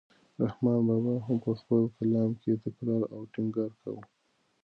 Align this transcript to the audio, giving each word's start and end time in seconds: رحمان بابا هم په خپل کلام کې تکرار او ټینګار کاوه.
رحمان 0.43 0.79
بابا 0.87 1.13
هم 1.25 1.37
په 1.45 1.51
خپل 1.59 1.81
کلام 1.97 2.29
کې 2.41 2.51
تکرار 2.63 3.01
او 3.13 3.19
ټینګار 3.33 3.71
کاوه. 3.81 4.03